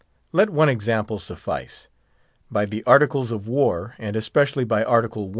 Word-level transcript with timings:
Let 0.31 0.49
one 0.49 0.67
example 0.67 1.19
suffice. 1.19 1.87
By 2.49 2.65
the 2.65 2.83
Articles 2.87 3.29
of 3.31 3.47
War, 3.47 3.93
and 3.99 4.15
especially 4.15 4.63
by 4.63 4.83
Article 4.83 5.25
I. 5.25 5.29